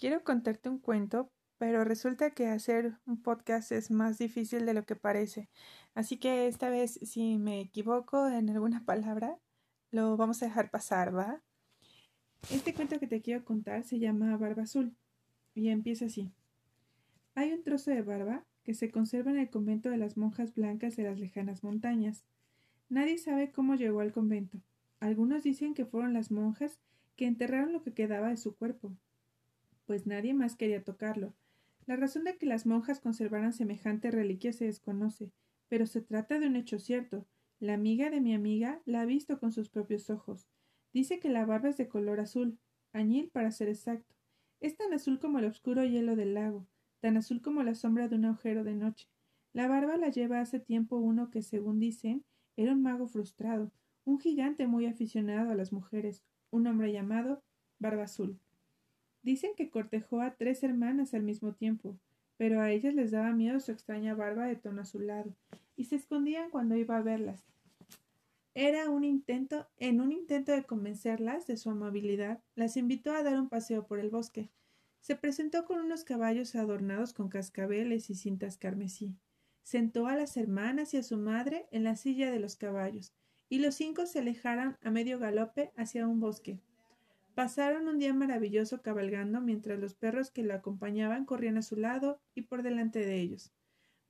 [0.00, 4.86] Quiero contarte un cuento, pero resulta que hacer un podcast es más difícil de lo
[4.86, 5.50] que parece.
[5.94, 9.38] Así que esta vez, si me equivoco en alguna palabra,
[9.90, 11.42] lo vamos a dejar pasar, ¿va?
[12.50, 14.96] Este cuento que te quiero contar se llama Barba Azul
[15.54, 16.32] y empieza así.
[17.34, 20.96] Hay un trozo de barba que se conserva en el convento de las monjas blancas
[20.96, 22.24] de las lejanas montañas.
[22.88, 24.62] Nadie sabe cómo llegó al convento.
[24.98, 26.80] Algunos dicen que fueron las monjas
[27.16, 28.96] que enterraron lo que quedaba de su cuerpo,
[29.90, 31.34] pues nadie más quería tocarlo.
[31.84, 35.32] La razón de que las monjas conservaran semejante reliquia se desconoce,
[35.68, 37.26] pero se trata de un hecho cierto.
[37.58, 40.46] La amiga de mi amiga la ha visto con sus propios ojos.
[40.92, 42.56] Dice que la barba es de color azul,
[42.92, 44.14] añil para ser exacto.
[44.60, 46.68] Es tan azul como el oscuro hielo del lago,
[47.00, 49.08] tan azul como la sombra de un agujero de noche.
[49.52, 52.24] La barba la lleva hace tiempo uno que, según dicen,
[52.56, 53.72] era un mago frustrado,
[54.04, 56.22] un gigante muy aficionado a las mujeres,
[56.52, 57.42] un hombre llamado
[57.80, 58.38] Barba Azul.
[59.22, 61.96] Dicen que cortejó a tres hermanas al mismo tiempo,
[62.36, 65.34] pero a ellas les daba miedo su extraña barba de tono azulado,
[65.76, 67.44] y se escondían cuando iba a verlas.
[68.54, 73.38] Era un intento, en un intento de convencerlas de su amabilidad, las invitó a dar
[73.38, 74.50] un paseo por el bosque.
[75.00, 79.14] Se presentó con unos caballos adornados con cascabeles y cintas carmesí.
[79.62, 83.12] Sentó a las hermanas y a su madre en la silla de los caballos,
[83.48, 86.58] y los cinco se alejaron a medio galope hacia un bosque.
[87.40, 92.20] Pasaron un día maravilloso cabalgando mientras los perros que lo acompañaban corrían a su lado
[92.34, 93.50] y por delante de ellos.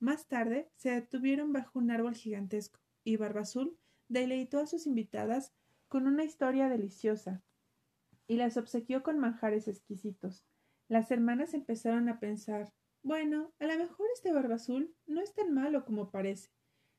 [0.00, 5.52] Más tarde se detuvieron bajo un árbol gigantesco, y Barbazul deleitó a sus invitadas
[5.86, 7.40] con una historia deliciosa
[8.26, 10.44] y las obsequió con manjares exquisitos.
[10.88, 12.72] Las hermanas empezaron a pensar
[13.04, 16.50] bueno, a lo mejor este Barbazul no es tan malo como parece.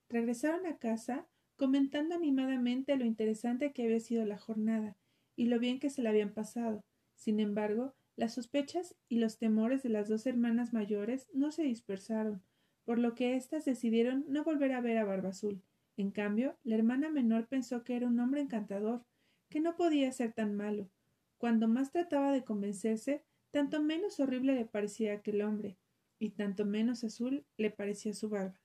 [0.08, 4.96] Regresaron a casa comentando animadamente lo interesante que había sido la jornada
[5.42, 6.86] y lo bien que se la habían pasado.
[7.16, 12.44] Sin embargo, las sospechas y los temores de las dos hermanas mayores no se dispersaron,
[12.86, 15.64] por lo que éstas decidieron no volver a ver a Barbazul.
[15.98, 19.04] En cambio, la hermana menor pensó que era un hombre encantador,
[19.50, 20.92] que no podía ser tan malo.
[21.40, 25.76] Cuando más trataba de convencerse, tanto menos horrible le parecía aquel hombre,
[26.20, 28.62] y tanto menos azul le parecía su barba.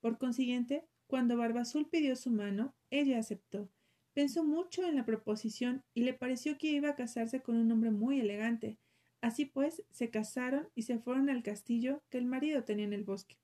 [0.00, 3.68] Por consiguiente, cuando Barbazul pidió su mano, ella aceptó.
[4.16, 7.90] Pensó mucho en la proposición y le pareció que iba a casarse con un hombre
[7.90, 8.78] muy elegante.
[9.20, 13.04] Así pues, se casaron y se fueron al castillo que el marido tenía en el
[13.04, 13.36] bosque.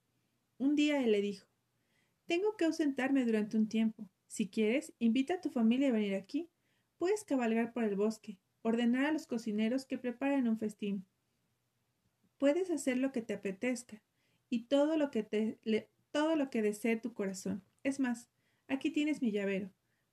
[0.56, 1.46] Un día él le dijo
[2.24, 4.08] Tengo que ausentarme durante un tiempo.
[4.28, 6.48] Si quieres, invita a tu familia a venir aquí.
[6.96, 11.04] Puedes cabalgar por el bosque, ordenar a los cocineros que preparen un festín.
[12.38, 14.02] Puedes hacer lo que te apetezca
[14.48, 17.62] y todo lo que te, todo lo que desee tu corazón.
[17.82, 18.30] Es más,
[18.68, 19.70] aquí tienes mi llavero.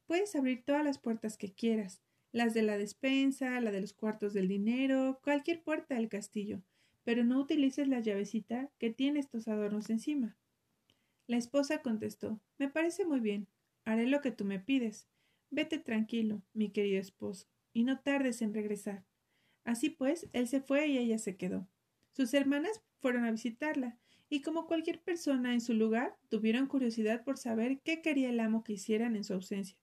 [0.10, 4.34] Puedes abrir todas las puertas que quieras, las de la despensa, la de los cuartos
[4.34, 6.64] del dinero, cualquier puerta del castillo,
[7.04, 10.36] pero no utilices la llavecita que tiene estos adornos encima.
[11.28, 13.46] La esposa contestó Me parece muy bien.
[13.86, 15.08] Haré lo que tú me pides.
[15.52, 19.06] Vete tranquilo, mi querido esposo, y no tardes en regresar.
[19.64, 21.68] Así pues, él se fue y ella se quedó.
[22.14, 27.38] Sus hermanas fueron a visitarla, y como cualquier persona en su lugar, tuvieron curiosidad por
[27.38, 29.78] saber qué quería el amo que hicieran en su ausencia.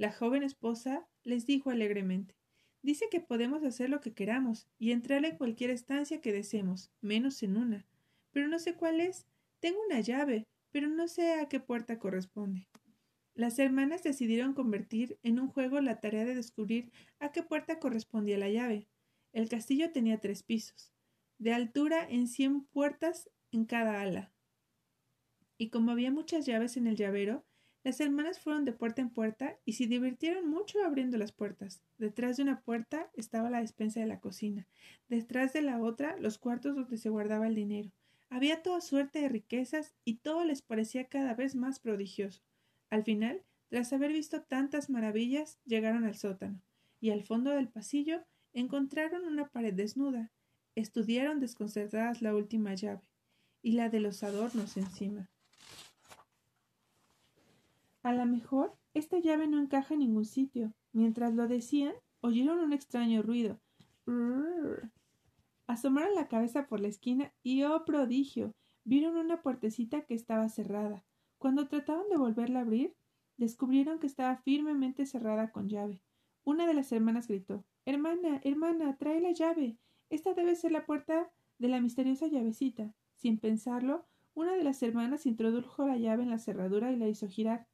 [0.00, 2.34] La joven esposa les dijo alegremente
[2.80, 7.42] Dice que podemos hacer lo que queramos y entrar en cualquier estancia que deseemos, menos
[7.42, 7.86] en una.
[8.32, 9.26] Pero no sé cuál es.
[9.58, 12.66] Tengo una llave, pero no sé a qué puerta corresponde.
[13.34, 18.38] Las hermanas decidieron convertir en un juego la tarea de descubrir a qué puerta correspondía
[18.38, 18.88] la llave.
[19.34, 20.94] El castillo tenía tres pisos.
[21.36, 24.32] De altura en cien puertas en cada ala.
[25.58, 27.44] Y como había muchas llaves en el llavero,
[27.82, 31.82] las hermanas fueron de puerta en puerta y se divirtieron mucho abriendo las puertas.
[31.96, 34.66] Detrás de una puerta estaba la despensa de la cocina,
[35.08, 37.90] detrás de la otra los cuartos donde se guardaba el dinero.
[38.28, 42.42] Había toda suerte de riquezas y todo les parecía cada vez más prodigioso.
[42.90, 46.60] Al final, tras haber visto tantas maravillas, llegaron al sótano,
[47.00, 50.32] y al fondo del pasillo encontraron una pared desnuda.
[50.74, 53.02] Estudiaron desconcertadas la última llave
[53.62, 55.30] y la de los adornos encima.
[58.02, 60.72] A lo mejor esta llave no encaja en ningún sitio.
[60.92, 63.60] Mientras lo decían, oyeron un extraño ruido.
[65.66, 68.54] Asomaron la cabeza por la esquina y, oh prodigio,
[68.84, 71.04] vieron una puertecita que estaba cerrada.
[71.38, 72.94] Cuando trataban de volverla a abrir,
[73.36, 76.02] descubrieron que estaba firmemente cerrada con llave.
[76.44, 79.78] Una de las hermanas gritó Hermana, hermana, trae la llave.
[80.10, 82.92] Esta debe ser la puerta de la misteriosa llavecita.
[83.14, 87.28] Sin pensarlo, una de las hermanas introdujo la llave en la cerradura y la hizo
[87.28, 87.66] girar.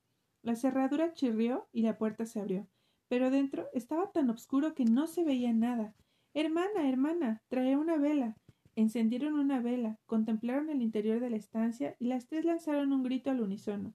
[0.47, 2.69] La cerradura chirrió y la puerta se abrió,
[3.09, 5.97] pero dentro estaba tan oscuro que no se veía nada.
[6.35, 8.37] Hermana, hermana, trae una vela.
[8.77, 13.29] Encendieron una vela, contemplaron el interior de la estancia y las tres lanzaron un grito
[13.33, 13.93] al unísono.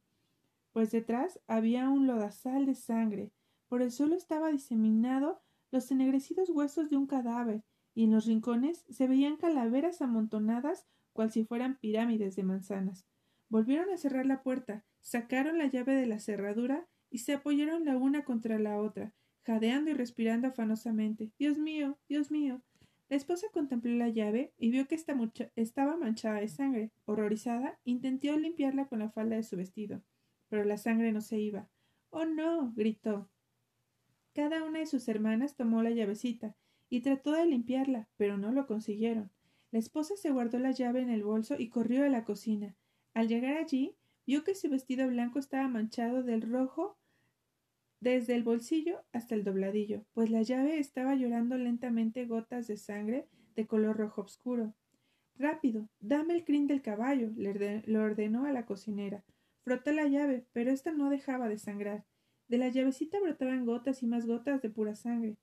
[0.74, 3.32] Pues detrás había un lodazal de sangre.
[3.70, 5.40] Por el suelo estaba diseminado
[5.72, 7.64] los ennegrecidos huesos de un cadáver,
[7.96, 13.06] y en los rincones se veían calaveras amontonadas cual si fueran pirámides de manzanas.
[13.48, 17.98] Volvieron a cerrar la puerta, sacaron la llave de la cerradura y se apoyaron la
[17.98, 19.14] una contra la otra,
[19.44, 21.32] jadeando y respirando afanosamente.
[21.38, 22.62] Dios mío, Dios mío.
[23.10, 25.14] La esposa contempló la llave y vio que esta
[25.58, 26.92] estaba manchada de sangre.
[27.04, 30.02] Horrorizada, intentó limpiarla con la falda de su vestido,
[30.48, 31.68] pero la sangre no se iba.
[32.10, 32.72] Oh no.
[32.74, 33.30] gritó.
[34.34, 36.56] Cada una de sus hermanas tomó la llavecita
[36.90, 39.30] y trató de limpiarla, pero no lo consiguieron.
[39.72, 42.78] La esposa se guardó la llave en el bolso y corrió a la cocina.
[43.14, 46.98] Al llegar allí, vio que su vestido blanco estaba manchado del rojo
[48.00, 53.28] desde el bolsillo hasta el dobladillo, pues la llave estaba llorando lentamente gotas de sangre
[53.56, 54.74] de color rojo oscuro.
[55.36, 59.24] Rápido, dame el crin del caballo, le ordenó a la cocinera.
[59.64, 62.06] Frotó la llave, pero ésta no dejaba de sangrar.
[62.48, 65.38] De la llavecita brotaban gotas y más gotas de pura sangre.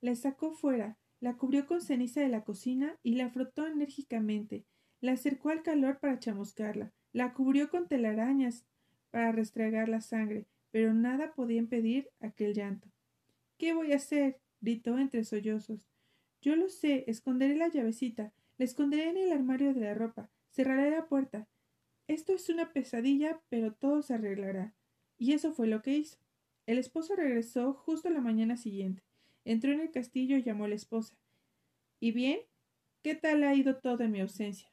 [0.00, 4.66] La sacó fuera, la cubrió con ceniza de la cocina y la frotó enérgicamente.
[5.00, 6.92] La acercó al calor para chamuscarla.
[7.14, 8.64] La cubrió con telarañas
[9.12, 12.88] para restregar la sangre, pero nada podía impedir aquel llanto.
[13.56, 14.40] ¿Qué voy a hacer?
[14.60, 15.88] gritó entre sollozos.
[16.42, 20.90] Yo lo sé, esconderé la llavecita, la esconderé en el armario de la ropa, cerraré
[20.90, 21.46] la puerta.
[22.08, 24.74] Esto es una pesadilla, pero todo se arreglará.
[25.16, 26.18] Y eso fue lo que hizo.
[26.66, 29.04] El esposo regresó justo la mañana siguiente.
[29.44, 31.14] Entró en el castillo y llamó a la esposa.
[32.00, 32.40] ¿Y bien?
[33.02, 34.68] ¿Qué tal ha ido todo en mi ausencia?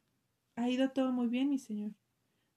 [0.55, 1.91] Ha ido todo muy bien, mi señor.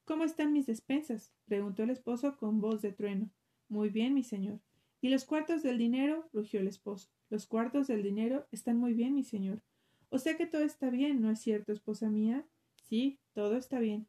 [0.04, 1.32] ¿Cómo están mis despensas?
[1.46, 3.30] preguntó el esposo con voz de trueno.
[3.68, 4.60] Muy bien, mi señor.
[5.00, 6.28] ¿Y los cuartos del dinero?
[6.32, 7.08] rugió el esposo.
[7.30, 9.62] Los cuartos del dinero están muy bien, mi señor.
[10.10, 12.46] O sea que todo está bien, ¿no es cierto, esposa mía?
[12.74, 14.06] Sí, todo está bien.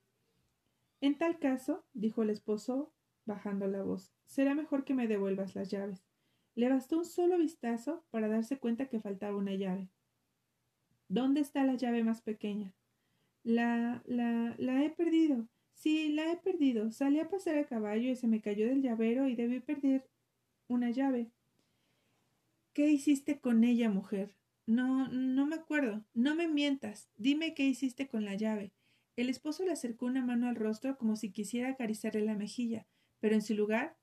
[0.99, 2.91] En tal caso, dijo el esposo,
[3.25, 6.05] bajando la voz, será mejor que me devuelvas las llaves.
[6.55, 9.89] Le bastó un solo vistazo para darse cuenta que faltaba una llave.
[11.07, 12.73] ¿Dónde está la llave más pequeña?
[13.43, 15.47] La, la, la he perdido.
[15.75, 16.91] Sí, la he perdido.
[16.91, 20.09] Salí a pasar a caballo y se me cayó del llavero y debí perder
[20.67, 21.31] una llave.
[22.73, 24.35] ¿Qué hiciste con ella, mujer?
[24.65, 26.03] No, no me acuerdo.
[26.13, 27.09] No me mientas.
[27.17, 28.73] Dime qué hiciste con la llave.
[29.15, 32.87] El esposo le acercó una mano al rostro como si quisiera acariciarle la mejilla,
[33.19, 33.97] pero en su lugar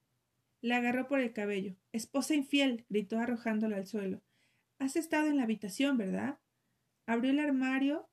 [0.62, 1.76] la agarró por el cabello.
[1.92, 2.86] Esposa infiel.
[2.88, 4.22] gritó arrojándola al suelo.
[4.78, 6.38] Has estado en la habitación, ¿verdad?
[7.06, 8.08] Abrió el armario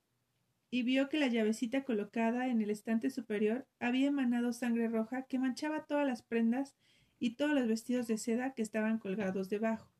[0.71, 5.39] y vio que la llavecita colocada en el estante superior había emanado sangre roja que
[5.39, 6.75] manchaba todas las prendas
[7.19, 9.91] y todos los vestidos de seda que estaban colgados debajo.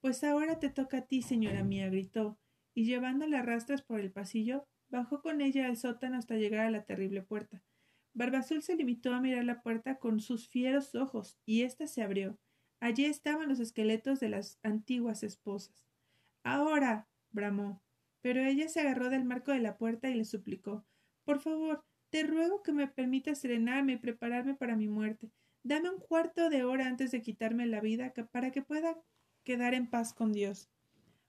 [0.00, 2.38] Pues ahora te toca a ti, señora mía, gritó,
[2.74, 6.70] y llevándola a rastras por el pasillo, bajó con ella al sótano hasta llegar a
[6.70, 7.62] la terrible puerta.
[8.14, 12.38] Barbazul se limitó a mirar la puerta con sus fieros ojos, y ésta se abrió.
[12.80, 15.86] Allí estaban los esqueletos de las antiguas esposas.
[16.42, 17.08] Ahora.
[17.32, 17.82] bramó
[18.22, 20.84] pero ella se agarró del marco de la puerta y le suplicó
[21.24, 25.30] Por favor, te ruego que me permitas serenarme y prepararme para mi muerte.
[25.62, 28.96] Dame un cuarto de hora antes de quitarme la vida para que pueda
[29.42, 30.70] quedar en paz con Dios.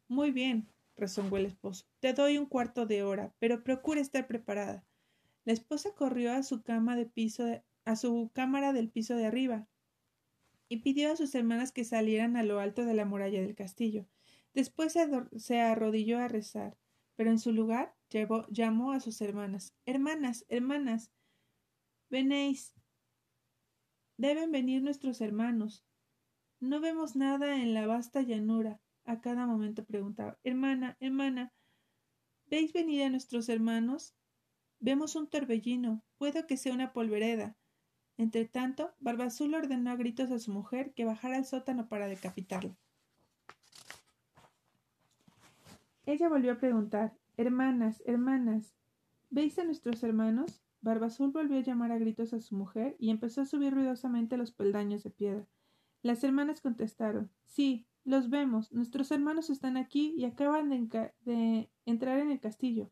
[0.07, 1.85] Muy bien, rezongó el esposo.
[1.99, 4.85] Te doy un cuarto de hora, pero procura estar preparada.
[5.45, 7.45] La esposa corrió a su cama de piso
[7.85, 9.65] a su cámara del piso de arriba
[10.67, 14.05] y pidió a sus hermanas que salieran a lo alto de la muralla del castillo.
[14.57, 14.97] Después
[15.37, 16.77] se arrodilló a rezar
[17.17, 17.93] pero en su lugar
[18.49, 19.73] llamó a sus hermanas.
[19.85, 21.11] Hermanas, hermanas,
[22.09, 22.73] venéis.
[24.17, 25.83] Deben venir nuestros hermanos.
[26.59, 28.79] No vemos nada en la vasta llanura.
[29.03, 30.37] A cada momento preguntaba.
[30.43, 31.53] Hermana, hermana,
[32.45, 34.13] ¿veis venir a nuestros hermanos?
[34.79, 36.03] Vemos un torbellino.
[36.17, 37.57] Puedo que sea una polvereda.
[38.17, 42.77] Entre tanto, Barbazul ordenó a gritos a su mujer que bajara al sótano para decapitarla.
[46.07, 48.77] Ella volvió a preguntar Hermanas, hermanas,
[49.29, 50.63] ¿veis a nuestros hermanos?
[50.79, 54.53] Barbazul volvió a llamar a gritos a su mujer y empezó a subir ruidosamente los
[54.53, 55.45] peldaños de piedra.
[56.03, 58.71] Las hermanas contestaron Sí, los vemos.
[58.71, 62.89] Nuestros hermanos están aquí y acaban de, entrar en el castillo.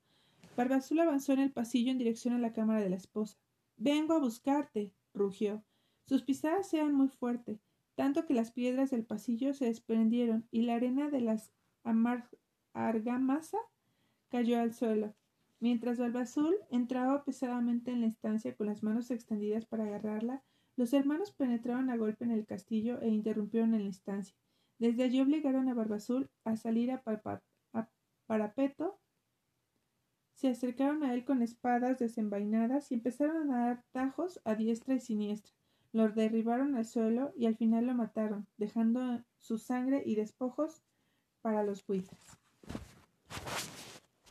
[0.57, 3.37] Barbazul avanzó en el pasillo en dirección a la cámara de la esposa.
[3.77, 5.63] Vengo a buscarte, rugió.
[6.03, 10.75] Sus pisadas eran muy fuertes, tanto que las piedras del pasillo se desprendieron y la
[10.75, 11.53] arena de las
[12.75, 13.57] argamasa
[14.29, 15.15] cayó al suelo.
[15.59, 20.43] Mientras Azul entraba pesadamente en la estancia con las manos extendidas para agarrarla,
[20.75, 24.35] los hermanos penetraron a golpe en el castillo e interrumpieron en la estancia.
[24.77, 27.01] Desde allí obligaron a Barbazul a salir a,
[30.33, 34.99] se acercaron a él con espadas desenvainadas y empezaron a dar tajos a diestra y
[34.99, 35.53] siniestra.
[35.93, 40.83] Lo derribaron al suelo y al final lo mataron, dejando su sangre y despojos
[41.41, 42.44] para los buitres.